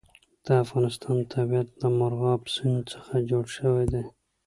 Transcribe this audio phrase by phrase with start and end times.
[0.45, 4.03] د افغانستان طبیعت له مورغاب سیند څخه جوړ شوی دی.